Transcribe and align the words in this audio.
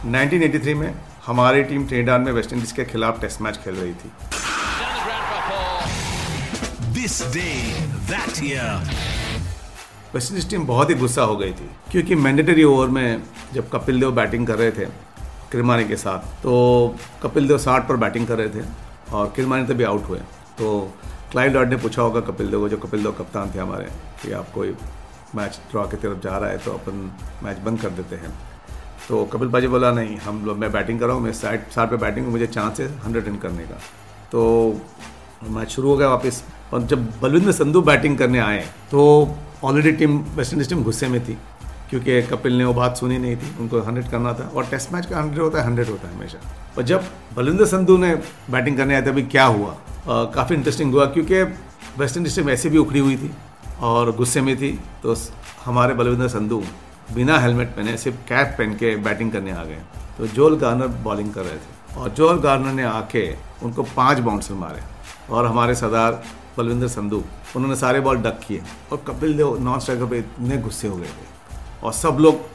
1983 0.00 0.74
में 0.74 0.94
हमारी 1.26 1.62
team 1.62 1.86
Trinidad 1.86 2.20
में 2.20 2.32
वेस्ट 2.32 2.52
इंडीज 2.52 2.70
के 2.72 2.84
खिलाफ 2.84 3.20
टेस्ट 3.20 3.40
मैच 3.42 3.56
खेल 3.56 3.74
रही 3.74 3.92
थी। 3.92 4.12
वेस्ट 10.14 10.30
इंडीज 10.30 10.48
टीम 10.50 10.66
बहुत 10.66 10.90
ही 10.90 10.94
गुस्सा 10.94 11.22
हो 11.22 11.36
गई 11.36 11.52
थी 11.52 11.68
क्योंकि 11.90 12.14
मैंडेटरी 12.14 12.64
ओवर 12.64 12.88
में 12.88 13.22
जब 13.54 13.68
कपिल 13.70 14.00
देव 14.00 14.12
बैटिंग 14.12 14.46
कर 14.46 14.58
रहे 14.58 14.70
थे 14.70 14.86
किरमानी 15.52 15.84
के 15.84 15.96
साथ 15.96 16.42
तो 16.42 16.52
कपिल 17.22 17.48
देव 17.48 17.58
साठ 17.58 17.88
पर 17.88 17.96
बैटिंग 17.96 18.26
कर 18.26 18.38
रहे 18.38 18.48
थे 18.48 18.64
और 19.12 19.32
किरमानी 19.36 19.66
तभी 19.66 19.84
आउट 19.84 20.08
हुए। 20.08 20.18
तो 20.58 20.94
क्लाइव 21.32 21.52
लॉर्ड 21.52 21.70
ने 21.70 21.76
पूछा 21.76 22.02
होगा 22.02 22.20
कपिल 22.20 22.50
देव 22.50 22.60
को 22.60 22.68
जो 22.68 22.76
कपिल 22.76 23.02
देव 23.02 23.12
कप्तान 23.12 23.52
थे 23.54 23.58
हमारे 23.58 23.84
कि 24.22 24.32
आप 24.32 24.50
कोई 24.54 24.74
मैच 25.34 25.60
ड्रॉ 25.70 25.86
की 25.86 25.96
तरफ़ 25.96 26.18
जा 26.18 26.38
रहा 26.38 26.50
है 26.50 26.58
तो 26.58 26.72
अपन 26.72 27.10
मैच 27.42 27.58
बंद 27.58 27.80
कर 27.80 27.90
देते 27.90 28.16
हैं। 28.16 28.49
तो 29.10 29.24
कपिल 29.26 29.48
पाजी 29.50 29.68
बोला, 29.68 29.90
नहीं, 29.92 30.16
हम 30.18 30.34
मैं 30.56 30.70
बैटिंग 30.72 30.98
कर 31.00 31.06
रहा 31.06 31.14
हूँ, 31.14 31.22
मैं 31.22 31.32
साइड 31.34 31.60
साइड 31.70 31.90
पे 31.90 31.96
बैटिंग 31.98 32.26
मुझे 32.26 32.46
चांस 32.48 32.80
है 32.80 32.86
हंड्रेड 33.04 33.28
रन 33.28 33.36
करने 33.36 33.62
का। 33.64 33.78
तो 34.32 34.42
मैच 35.50 35.70
शुरू 35.70 35.88
हो 35.88 35.96
गया 35.96 36.08
वापस, 36.08 36.42
और 36.72 36.82
जब 36.82 37.08
बलविंदर 37.20 37.52
संधू 37.52 37.80
बैटिंग 37.82 38.18
करने 38.18 38.38
आए 38.40 38.58
तो 38.90 39.00
already 39.64 39.92
team 39.92 40.18
West 40.36 40.52
Indies 40.52 40.68
team 40.68 40.82
गुस्से 40.84 41.08
में 41.08 41.20
थी, 41.24 41.36
क्योंकि 41.90 42.20
कपिल 42.24 42.58
ने 42.58 42.64
वो 42.64 42.74
बात 42.74 42.96
सुनी 42.96 43.18
नहीं 43.18 43.36
थी, 43.36 43.54
उनको 43.60 43.80
हंड्रेड 43.82 44.10
करना 44.10 44.32
था, 44.32 44.50
और 44.54 44.66
टेस्ट 44.66 44.92
मैच 44.92 45.06
का 45.06 45.18
हंड्रेड 45.18 45.42
होता 45.42 45.58
है 45.58 45.66
हंड्रेड 45.66 45.88
होता 45.88 46.08
है 46.08 46.16
हमेशा। 46.16 46.38
और 46.76 46.82
जब 46.84 47.08
बलविंदर 47.36 47.66
संधू 47.66 47.96
ने 47.98 48.14
बैटिंग 48.50 48.76
करने 48.76 48.94
आए 48.94 49.02
थे 49.02 49.10
अभी 49.10 49.22
क्या 49.24 49.44
हुआ? 49.46 49.76
काफ़ी 50.06 50.56
इंटरेस्टिंग 50.56 50.92
हुआ, 50.94 51.06
क्योंकि 51.06 51.42
वेस्ट 51.98 52.16
इंडीज 52.16 52.36
टीम 52.36 52.50
ऐसे 52.50 52.68
भी 52.68 52.78
उखड़ी 52.78 53.00
हुई 53.00 53.16
थी, 53.16 53.30
और 53.80 54.12
गुस्से 54.16 54.40
में 54.40 54.56
थी 54.56 54.72
तो 55.02 55.16
हमारे 55.64 55.94
बलविंदर 55.94 56.28
संधू 56.28 56.62
बिना 57.14 57.38
हेलमेट 57.38 57.68
पहने 57.68 57.96
सिर्फ़ 57.96 58.16
कैप 58.28 58.54
पहन 58.58 58.74
के 58.74 58.94
बैटिंग 58.98 59.30
करने 59.32 59.52
आ 59.52 59.62
गए। 59.64 59.78
तो 60.18 60.26
जोल 60.28 60.56
गार्नर 60.58 60.86
बॉलिंग 61.04 61.32
कर 61.34 61.42
रहे 61.42 61.54
थे। 61.54 62.00
और 62.00 62.08
जोल 62.10 62.40
गार्नर 62.40 62.72
ने 62.72 62.82
आके 62.84 63.24
उनको 63.62 63.82
पाँच 63.96 64.18
बाउंसर 64.18 64.54
मारे। 64.54 64.82
और 65.30 65.46
हमारे 65.46 65.74
सरदार 65.74 66.22
बलविंदर 66.58 66.88
संधू, 66.88 67.22
उन्होंने 67.56 67.76
सारे 67.76 68.00
बॉल 68.00 68.16
डक 68.18 68.40
किए 68.46 68.62
और 68.92 69.02
कपिल 69.06 69.36
देव 69.36 69.58
नॉन 69.62 69.80
स्ट्राइकर 69.80 70.06
पे 70.06 70.18
इतने 70.18 70.56
गुस्से 70.58 70.88
हो 70.88 70.96
गए 70.96 71.06
थे। 71.06 71.84
और 71.84 71.92
सब 71.94 72.16
लोग 72.20 72.48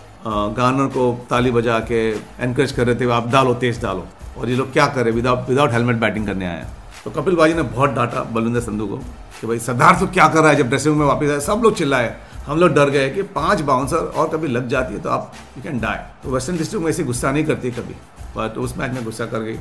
गार्नर 0.55 0.87
को 0.87 1.11
ताली 1.29 1.51
बजा 1.51 1.79
के 1.81 1.99
एनकरेज 2.09 2.71
कर 2.71 2.85
रहे 2.87 2.95
थे, 2.95 3.09
आप 3.11 3.27
डालो, 3.29 3.53
तेज 3.55 3.81
डालो। 3.81 4.05
और 4.37 4.49
ये 4.49 4.55
लोग 4.55 4.71
क्या 4.73 4.87
कर 4.87 5.11
विदाउट 5.11 5.49
विदाउट 5.49 5.71
हेलमेट 5.71 5.95
बैटिंग 5.97 6.25
करने 6.27 6.47
आए 6.47 6.65
तो 7.03 7.11
कपिल 7.11 7.35
बाजी 7.35 7.53
ने 7.53 7.61
बहुत 7.63 7.89
डांटा 7.91 8.23
बलविंदर 8.25 8.59
संधू 8.61 8.87
को 8.87 8.97
कि 9.39 9.47
भाई, 9.47 9.59
सरदार 9.59 9.99
तो 9.99 10.07
क्या 10.07 10.27
कर 10.27 10.39
रहा 10.39 10.49
है? 10.49 10.55
जब 10.55 10.69
ड्रेसिंग 10.69 10.93
रूम 10.93 10.99
में 10.99 11.07
वापस 11.07 11.29
आए, 11.29 11.39
सब 11.41 11.61
लोग 11.63 11.75
चिल्लाए। 11.77 12.15
हम 12.47 12.59
लोग 12.59 12.73
डर 12.73 12.89
गए 12.89 13.09
कि 13.09 13.21
पाँच 13.35 13.61
बाउंसर 13.61 13.97
और 13.97 14.29
कभी 14.29 14.47
लग 14.47 14.67
जाती 14.69 14.93
है 14.93 14.99
तो 15.01 15.09
आप 15.09 15.33
यू 15.57 15.63
कैन 15.63 15.79
डाई 15.79 15.97
तो 16.23 16.29
वेस्टर्न 16.31 16.57
डिस्ट्रिक्ट 16.57 16.83
में 16.83 16.89
ऐसे 16.91 17.03
गुस्सा 17.03 17.31
नहीं 17.31 17.45
करती 17.45 17.71
कभी। 17.71 17.95
बट 18.35 18.57
उस 18.57 18.77
मैच 18.77 18.91
में 18.91 19.03
गुस्सा 19.03 19.25
कर 19.25 19.39
गई 19.39 19.57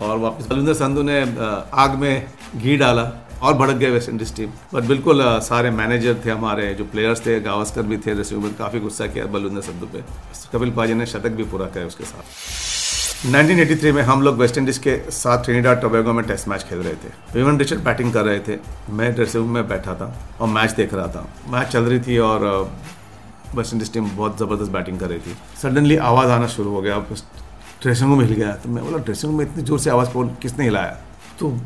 और 0.00 0.18
वापस 0.18 0.46
बलविंदर 0.46 0.74
संधू 0.74 1.02
ने 1.02 1.20
आग 1.74 1.98
में 1.98 2.26
घी 2.56 2.76
डाला 2.76 3.10
और 3.42 3.54
भड़क 3.54 3.76
गए 3.76 3.90
वेस्ट 3.90 4.08
इंडीज 4.08 4.34
टीम 4.36 4.50
बट 4.74 4.82
बिल्कुल 4.84 5.22
सारे 5.42 5.70
मैनेजर 5.72 6.20
थे 6.24 6.30
हमारे, 6.30 6.72
जो 6.74 6.84
प्लेयर्स 6.84 7.24
थे, 7.26 7.38
गावस्कर 7.40 7.82
भी 7.82 7.96
थे 7.96 8.14
ड्रेसिंग 8.14 8.40
रूम 8.40 8.44
में 8.44 8.56
काफ़ी 8.58 8.80
गुस्सा 8.80 9.06
किया 9.06 9.24
बलविंदर 9.26 9.60
संधू 9.62 9.86
पे। 9.86 10.02
कपिल 10.52 10.70
पाजी 10.70 10.94
ने 10.94 11.06
शतक 11.06 11.30
भी 11.30 11.44
पूरा 11.44 11.66
किया 11.66 11.86
उसके 11.86 12.04
साथ। 12.04 12.22
1983 13.24 13.90
में 13.92 14.00
हम 14.02 14.22
लोग 14.22 14.36
वेस्ट 14.38 14.56
इंडीज 14.58 14.78
के 14.84 14.96
साथ 15.12 15.44
ट्रिनिडाड 15.44 15.80
टोबैगो 15.80 16.12
में 16.12 16.24
टेस्ट 16.26 16.48
मैच 16.48 16.62
खेल 16.68 16.78
रहे 16.78 16.94
थे। 16.94 17.08
विवन 17.34 17.58
रिचर्ड 17.58 17.80
बैटिंग 17.80 18.12
कर 18.12 18.24
रहे 18.24 18.38
थे। 18.38 18.56
मैं 18.90 19.12
ड्रेसिंग 19.14 19.42
रूम 19.42 19.52
में 19.54 19.68
बैठा 19.68 19.94
था 19.94 20.06
और 20.40 20.48
मैच 20.48 20.70
देख 20.76 20.94
रहा 20.94 21.06
था। 21.06 21.24
मैच 21.50 21.68
चल 21.68 21.84
रही 21.84 22.00
थी 22.00 22.16
और 22.20 22.46
वेस्ट 23.54 23.72
इंडीज 23.72 23.92
टीम 23.92 24.08
बहुत 24.16 24.38
ज़बरदस्त 24.38 24.72
बैटिंग 24.72 24.98
कर 25.00 25.08
रही 25.08 25.18
थी। 25.18 25.36
सडनली 25.62 25.96
आवाज़ 26.08 26.30
आना 26.30 26.46
शुरू 26.48 26.70
हो 26.70 26.82
गया 26.82 26.98
ड्रेसिंग 26.98 28.08
रूम 28.08 28.18
में 28.18 28.26
हिल 28.26 28.34
गया। 28.34 28.52
तो 28.54 28.68
मैं 28.68 28.84
बोला, 28.84 28.98
ड्रेसिंग 28.98 29.30
रूम 29.30 29.38
में 29.38 29.46
इतनी 29.46 29.62
ज़ोर 29.62 29.78
से 29.78 29.90
आवाज़ 29.90 30.10
कौन, 30.10 30.34
किसने 30.42 30.64
हिलाया? 30.64 30.98
तो 31.38 31.56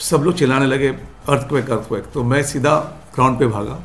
सब 0.00 0.22
लोग 0.24 0.34
चिल्लाने 0.34 0.66
लगे 0.66 0.88
अर्थ 0.88 1.48
क्वेक 1.48 1.70
अर्थ 1.70 1.88
क्वेक 1.88 2.12
तो 2.14 2.24
मैं 2.24 2.42
सीधा 2.44 2.76
ग्राउंड 3.14 3.38
पे 3.38 3.46
भागा 3.46 3.82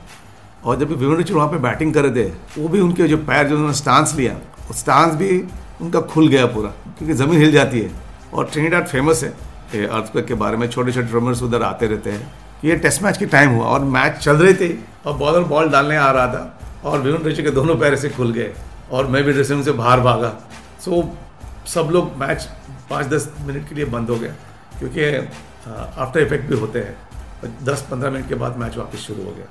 और 0.66 0.79
जब 0.79 0.91
विवन 0.91 1.17
रिचर्ड 1.17 1.38
वहाँ 1.38 1.50
पे 1.50 1.57
बैटिंग 1.59 1.94
कर 1.94 2.06
रहे 2.06 2.23
थे, 2.23 2.29
वो 2.57 2.67
भी 2.67 2.79
उनके 2.79 3.07
जो 3.07 3.17
पैर, 3.19 3.47
जो 3.47 3.56
उन्होंने 3.56 3.78
स्टांस 3.78 4.16
लिया 4.16 4.38
स्टांस 4.75 5.13
भी 5.16 5.44
उनका 5.81 6.00
खुल 6.03 6.28
गया 6.28 6.45
पूरा, 6.47 6.69
क्योंकि 6.97 7.13
ज़मीन 7.13 7.40
हिल 7.41 7.51
जाती 7.51 7.79
है। 7.79 7.91
और 8.34 8.45
ट्रिनिडाड 8.45 8.88
फ़ेमस 8.88 9.23
है, 9.23 9.29
ये 9.75 9.85
अर्थक्वेक 9.88 10.25
के 10.25 10.34
बारे 10.35 10.57
में 10.57 10.67
छोटे 10.69 10.91
छोटे 10.91 11.17
रमर्स 11.17 11.41
उधर 11.44 11.63
आते 11.63 11.88
रहते 11.88 12.12
हैं। 12.12 12.31
ये 12.66 12.75
टेस्ट 12.78 13.03
मैच 13.03 13.17
की 13.17 13.25
टाइम 13.28 13.51
हुआ 13.51 13.66
और 13.66 13.84
मैच 13.85 14.17
चल 14.17 14.38
रहे 14.38 14.53
थे, 14.53 14.73
और 15.06 15.13
बॉलर 15.17 15.44
बॉल 15.45 15.69
डालने 15.69 15.95
आ 15.97 16.09
रहा 16.12 16.28
था, 16.28 16.59
और 16.84 17.01
विवन 17.01 17.23
रिचर्ड 17.23 17.45
के 17.45 17.51
दोनों 17.51 17.75
पैर 17.78 17.95
से 17.95 18.09
खुल 18.09 18.31
गए, 18.34 18.53
और 18.91 19.07
मैं 19.07 19.23
भी 19.23 19.34
ड्रेसिंग 19.34 19.63
से 19.63 19.72
बाहर 19.73 20.00
भागा। 20.01 20.34
सो 20.85 21.03
सब 21.67 21.90
लोग 21.91 22.16
मैच 22.17 22.47
पाँच 22.90 23.06
दस 23.07 23.29
मिनट 23.40 23.67
के 23.69 23.75
लिए 23.75 23.85
बंद 23.88 24.09
हो 24.09 24.16
गया 24.16 24.34
क्योंकि 24.79 25.06
आफ्टर 26.01 26.19
इफ़ेक्ट 26.19 26.50
भी 26.50 26.59
होते 26.59 26.79
हैं। 26.79 26.96
दस 27.66 27.85
पंद्रह 27.91 28.11
मिनट 28.11 28.28
के 28.29 28.35
बाद 28.35 28.57
मैच 28.57 28.78
वापस 28.78 29.00
शुरू 29.00 29.23
हो 29.23 29.31
गया। 29.31 29.46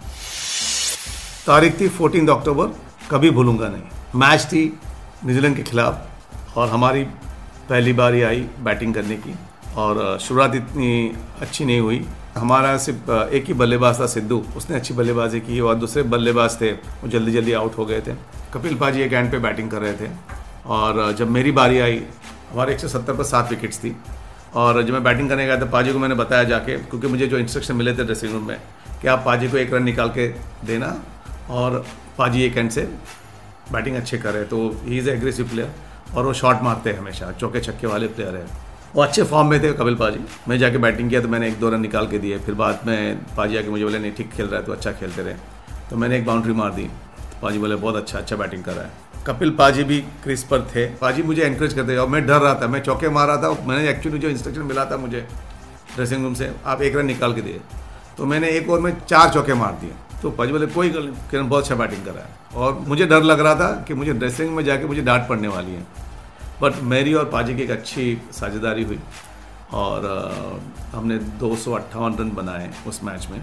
तारीख 1.47 1.81
थी 1.81 1.89
फोर्टीन 1.91 2.29
अक्टूबर 2.29 2.73
कभी 3.11 3.31
भूलूँगा 3.31 3.69
नहीं। 3.69 4.21
मैच 4.21 4.45
थी 4.45 4.65
न्यूजीलैंड 5.25 5.57
के 5.57 5.63
खिलाफ 5.63 6.07
और 6.59 6.69
हमारी 6.69 7.05
पहली 7.69 7.93
बारी 7.93 8.23
आई 8.23 8.41
बैटिंग 8.61 8.95
करने 8.95 9.17
की 9.17 9.35
और 9.77 10.19
शुरुआत 10.19 10.55
इतनी 10.55 11.13
अच्छी 11.41 11.65
नहीं 11.65 11.81
हुई। 11.81 12.07
हमारा 12.37 12.77
सिर्फ़ 12.79 13.11
एक 13.35 13.45
ही 13.47 13.55
बल्लेबाज 13.55 14.01
था 14.01 14.07
सिद्धू। 14.07 14.45
उसने 14.57 14.77
अच्छी 14.77 14.95
बल्लेबाजी 14.95 15.41
की 15.41 15.61
और 15.61 15.75
दूसरे 15.75 16.03
बल्लेबाज 16.03 16.61
थे, 16.61 16.73
वो 16.73 17.09
जल्दी 17.09 17.33
जल्दी 17.33 17.53
आउट 17.53 17.79
हो 17.79 17.87
गए 17.87 18.01
थे। 18.01 18.15
कपिल 18.55 18.75
पाजी 18.75 19.01
एक 19.01 19.13
एंड 19.13 19.31
पे 19.31 19.39
बैटिंग 19.39 19.71
कर 19.71 19.79
रहे 19.79 19.93
थे। 19.93 20.11
और 20.67 21.13
जब 21.13 21.31
मेरी 21.31 21.53
बारी 21.53 21.79
आई, 21.79 22.03
हमारे 22.53 22.75
170 22.75 23.17
पर 23.17 23.25
सात 23.25 23.51
विकेट्स 23.51 23.79
थी। 23.79 23.97
और, 24.55 24.83
जब 24.83 24.93
मैं 24.93 25.05
बैटिंग 25.05 25.29
करने 25.29 25.47
गया 25.47 25.61
था, 25.61 25.65
पाजी 25.65 25.93
को 25.93 25.99
मैंने 25.99 26.15
बताया 26.15 26.45
जाके, 26.45 26.79
क्योंकि 26.79 27.07
मुझे 27.07 27.27
जो 27.27 27.39
इंस्ट्रक्शन 27.39 27.77
मिले 27.77 27.93
थे 27.93 28.05
ड्रेसिंग 28.05 28.33
रूम 28.33 28.49
में, 28.49 28.61
कि 29.03 29.09
आप 29.09 29.23
पाजी 29.27 29.49
को 29.49 29.57
एक 29.57 29.75
रन 29.75 29.83
निकाल 29.83 30.09
के 30.09 30.29
देना 30.67 31.03
और 31.51 31.87
पाजी 32.19 32.43
एक 32.43 32.57
एंड 32.57 32.71
से 32.71 32.83
बैटिंग 33.73 33.97
अच्छे 33.97 34.19
करे 34.19 34.45
तो 34.45 34.81
he 34.85 34.99
is 34.99 35.11
a 35.11 35.13
aggressive 35.13 35.49
player 35.49 35.71
और 36.17 36.25
वो 36.25 36.33
शॉट 36.33 36.63
मारते 36.63 36.91
हैं 36.91 36.99
हमेशा। 36.99 37.31
चौके 37.33 37.61
छक्के 37.61 37.87
वाले 37.87 38.07
प्लेयर 38.07 38.37
हैं। 38.37 38.47
वो 38.95 39.03
अच्छे 39.03 39.23
फॉर्म 39.23 39.49
में 39.49 39.63
थे 39.63 39.73
कपिल 39.73 39.95
पाजी। 39.95 40.21
मैं 40.49 40.59
जाके 40.59 40.79
बैटिंग 40.79 41.11
किया 41.11 41.21
तो 41.21 41.29
मैंने 41.29 41.49
एक 41.49 41.59
दो 41.61 41.71
रन 41.71 41.81
निकाल 41.81 42.07
के 42.07 42.19
दिए। 42.19 42.39
फिर 42.39 42.55
बाद 42.55 42.81
में 42.87 43.19
पाजी 43.37 43.57
आके 43.57 43.69
मुझे 43.69 43.85
बोले, 43.85 43.99
नहीं, 43.99 44.13
ठीक 44.13 44.31
खेल 44.31 44.47
रहा 44.47 44.61
है 44.61 44.67
तो 44.67 44.73
अच्छा 44.73 44.93
खेलते 44.93 45.23
रहे। 45.23 45.35
तो 45.91 45.97
मैंने 45.97 46.17
एक 46.17 46.27
बाउंड्री 46.27 46.53
मार 46.53 46.71
दी। 46.71 46.85
तो 46.85 47.41
पाजी 47.43 47.59
बोले, 47.59 47.77
बहुत 47.77 47.97
अच्छा 47.97 48.19
अच्छा 48.19 48.37
बैटिंग 48.37 48.65
कर 48.65 48.73
रहा 48.73 48.85
है। 48.85 49.25
कपिल 49.27 49.51
पाजी 49.51 49.85
भी 49.85 50.01
क्रिस 50.25 50.45
पर 50.45 50.61
थे। 50.75 50.87
पाजी 50.95 51.23
मुझे 51.23 51.43
एनकरेज 51.43 51.75
करते 51.75 51.93
थे 51.93 51.97
और 51.97 52.09
मैं 52.09 52.27
डर 52.27 52.41
रहा 52.41 52.55
था। 52.55 52.69
मैं 52.69 52.83
चौके 52.83 53.09
मार 53.09 53.27
रहा 53.27 53.37
था। 53.37 53.51
मैंने 53.67 53.89
एक्चुअली 53.91 54.19
जो 54.19 54.29
इंस्ट्रक्शन 54.29 54.63
मिला 54.63 54.85
था 54.85 54.97
मुझे 54.97 55.27
ड्रेसिंग 55.95 56.25
रूम 56.25 56.35
से, 56.35 56.51
आप 56.67 56.83
एक 56.83 56.97
रन 56.97 57.07
निकाल 57.07 57.35
के 57.35 57.41
दिए। 57.41 57.61
तो 58.19 58.27
मैंने 58.27 58.49
एक 58.49 58.71
ओवर 58.71 58.81
में 58.81 58.97
चार 59.01 59.29
चौके 59.29 59.55
मार 59.55 59.73
दिए। 59.81 59.93
तो 60.23 60.31
पाजी 60.31 60.53
बोले 60.53 60.67
कोई 60.67 60.91
गल 60.91 61.03
नहीं, 61.03 61.15
किरण 61.31 61.49
बहुत 61.49 61.63
अच्छा 61.63 61.75
बैटिंग 61.75 62.05
कर 62.05 62.11
रहा 62.11 62.25
है। 62.25 62.57
और 62.57 62.73
मुझे 62.89 63.07
डर 63.07 63.23
लग 63.23 63.41
रहा 63.41 63.55
था 63.55 63.85
कि 63.89 63.95
मुझे 63.95 64.13
ड्रेसिंग 64.13 64.55
में 64.57 64.65
जाके 64.65 64.87
मुझे 64.87 65.03
डांट 65.03 65.29
पड़ने 65.29 65.49
वाली 65.49 65.73
है। 65.73 65.87
बट 66.63 66.81
मेरी 66.83 67.15
और 67.15 67.25
पाजी 67.25 67.55
की 67.57 67.63
एक 67.63 67.71
अच्छी 67.71 68.19
साझेदारी 68.33 68.83
हुई 68.85 68.99
और 69.73 70.05
अ, 70.05 70.97
हमने 70.97 71.19
दो 71.19 71.55
सौ 71.57 71.73
अट्ठावन 71.73 72.17
रन 72.17 72.31
बनाए 72.31 72.71
उस 72.87 73.05
मैच 73.05 73.29
में 73.31 73.43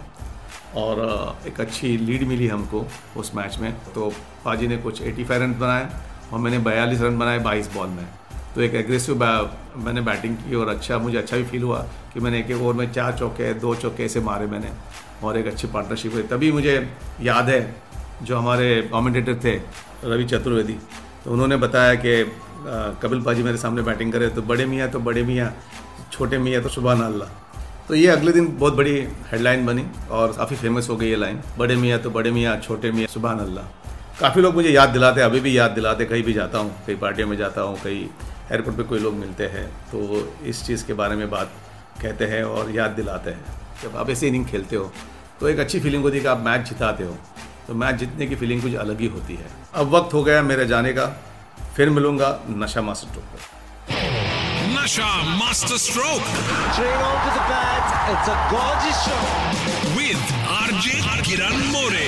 और 0.75 0.99
अ, 0.99 1.47
एक 1.47 1.59
अच्छी 1.61 1.97
लीड 1.97 2.27
मिली 2.27 2.47
हमको 2.47 2.85
उस 3.17 3.35
मैच 3.35 3.57
में। 3.57 3.73
तो 3.95 4.11
पाजी 4.45 4.67
ने 4.67 4.77
कुछ 4.77 5.01
85 5.01 5.37
रन 5.41 5.53
बनाए 5.59 5.89
और 6.33 6.39
मैंने 6.39 6.59
42 6.59 7.01
रन 7.01 7.19
बनाए 7.19 7.39
22 7.39 7.73
बॉल 7.75 7.87
में। 7.87 8.07
तो 8.55 8.61
एक 8.61 8.75
एग्रेसिव 8.75 9.23
मैंने 9.85 10.01
बैटिंग 10.01 10.35
की 10.39 10.55
और 10.55 10.69
अच्छा 10.69 10.97
मुझे 10.97 11.17
अच्छा 11.17 11.37
भी 11.37 11.43
फील 11.43 11.63
हुआ 11.63 11.79
कि 12.13 12.19
मैंने 12.19 12.39
एक 12.39 12.51
एक 12.51 12.61
ओवर 12.61 12.73
में 12.73 12.91
चार 12.91 13.17
चौके, 13.19 13.53
दो 13.53 13.75
चौके 13.75 14.03
ऐसे 14.05 14.19
मारे 14.21 14.45
मैंने 14.47 14.69
और 15.23 15.37
एक 15.37 15.47
अच्छी 15.47 15.67
पार्टनरशिप 15.67 16.13
हुई। 16.13 16.23
तभी 16.31 16.51
मुझे 16.51 16.75
याद 17.21 17.49
है 17.49 17.59
जो 18.23 18.37
हमारे 18.37 18.81
कॉमेंटेटर 18.91 19.35
थे, 19.43 19.55
रवि 20.03 20.25
चतुर्वेदी। 20.25 20.77
तो 21.23 21.31
उन्होंने 21.31 21.57
बताया 21.57 21.95
कि 21.95 22.23
कपिल 23.01 23.21
पाजी 23.21 23.43
मेरे 23.43 23.57
सामने 23.57 23.81
बैटिंग 23.83 24.11
करे 24.13 24.29
तो 24.29 24.41
बड़े 24.43 24.65
मियाँ 24.65 24.89
तो 24.91 24.99
बड़े 24.99 25.23
मियाँ, 25.23 25.51
छोटे 26.11 26.37
मियाँ 26.37 26.61
तो 26.63 26.69
सुबह 26.69 27.05
अल्लाह। 27.05 27.29
तो 27.87 27.95
ये 27.95 28.07
अगले 28.09 28.31
दिन 28.31 28.47
बहुत 28.57 28.75
बड़ी 28.75 28.95
हेडलाइन 29.31 29.65
बनी 29.65 29.85
और 30.11 30.31
काफ़ी 30.37 30.55
फ़ेमस 30.55 30.89
हो 30.89 30.95
गई 30.95 31.09
ये 31.09 31.15
लाइन 31.15 31.41
बड़े 31.57 31.75
मियाँ 31.75 31.99
तो 31.99 32.09
बड़े 32.11 32.31
मियाँ, 32.31 32.57
छोटे 32.59 32.91
मियाँ 32.91 33.07
सुबह 33.09 33.43
अल्लाह। 33.43 33.65
काफ़ी 34.21 34.41
लोग 34.41 34.55
मुझे 34.55 34.69
याद 34.69 34.89
दिलाते 34.89 35.21
अभी 35.21 35.39
भी 35.39 35.57
याद 35.57 35.71
दिलाते 35.71 36.05
कहीं 36.05 36.23
भी 36.23 36.33
जाता 36.33 36.57
हूँ 36.59 36.71
कई 36.87 36.95
पार्टियों 36.95 37.27
में 37.27 37.37
जाता 37.37 37.61
हूँ, 37.61 37.77
कहीं 37.83 38.07
एयरपोर्ट 38.51 38.77
पे 38.77 38.83
कोई 38.83 38.99
लोग 38.99 39.13
मिलते 39.15 39.45
हैं 39.53 39.67
तो 39.91 39.99
इस 40.45 40.63
चीज़ 40.65 40.85
के 40.85 40.93
बारे 40.93 41.15
में 41.15 41.29
बात 41.29 41.51
कहते 42.01 42.25
हैं 42.25 42.43
और 42.45 42.71
याद 42.71 42.91
दिलाते 42.91 43.29
हैं। 43.29 43.43
जब 43.83 43.95
आप 43.97 44.09
ऐसे 44.09 44.27
इनिंग 44.27 44.45
खेलते 44.47 44.75
हो 44.75 44.91
तो 45.39 45.49
एक 45.49 45.59
अच्छी 45.59 45.79
फीलिंग 45.79 46.03
होती 46.03 46.17
है 46.17 46.21
कि 46.23 46.27
आप 46.27 46.39
मैच 46.39 46.67
जिताते 46.69 47.03
हो। 47.03 47.17
तो 47.67 47.73
मैच 47.75 47.95
जीतने 47.95 48.25
की 48.27 48.35
फीलिंग 48.35 48.61
कुछ 48.61 48.73
अलग 48.83 48.99
ही 49.01 49.07
होती 49.07 49.35
है। 49.35 49.47
अब 49.75 49.95
वक्त 49.95 50.13
हो 50.13 50.23
गया 50.23 50.41
मेरे 50.43 50.65
जाने 50.67 50.93
का 50.93 51.05
फिर 51.75 51.89
मिलूँगा 51.89 52.29
नशा 52.49 52.81
मास्टर 52.81 53.07
स्ट्रोक 53.07 53.25
पर 53.25 53.39
Nasha 54.75 55.09
master 55.37 55.77
stroke 55.77 56.21
with 59.97 60.21
RJ 60.51 60.95
Kiran 61.27 61.57
More 61.71 62.07